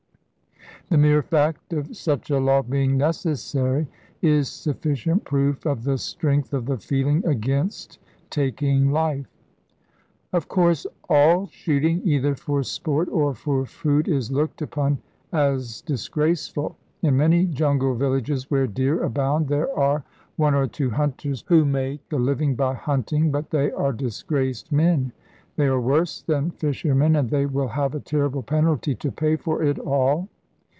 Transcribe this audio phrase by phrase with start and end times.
[0.89, 3.87] The mere fact of such a law being necessary
[4.21, 7.97] is sufficient proof of the strength of the feeling against
[8.29, 9.25] taking life.
[10.33, 14.97] Of course, all shooting, either for sport or for food, is looked upon
[15.31, 16.75] as disgraceful.
[17.01, 20.03] In many jungle villages where deer abound there are
[20.35, 23.31] one or two hunters who make a living by hunting.
[23.31, 25.13] But they are disgraced men.
[25.55, 29.63] They are worse than fishermen, and they will have a terrible penalty to pay for
[29.63, 30.27] it all.